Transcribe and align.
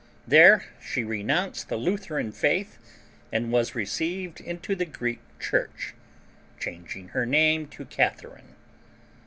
There 0.27 0.65
she 0.83 1.03
renounced 1.03 1.69
the 1.69 1.75
Lutheran 1.77 2.31
faith 2.31 2.79
and 3.31 3.51
was 3.51 3.75
received 3.75 4.41
into 4.41 4.75
the 4.75 4.85
Greek 4.85 5.19
Church, 5.39 5.93
changing 6.59 7.09
her 7.09 7.27
name 7.27 7.67
to 7.67 7.85
Catharine. 7.85 8.55